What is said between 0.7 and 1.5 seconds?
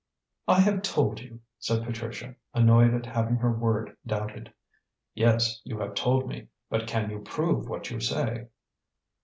told you,"